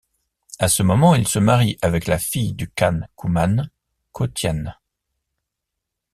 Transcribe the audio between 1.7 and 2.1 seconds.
avec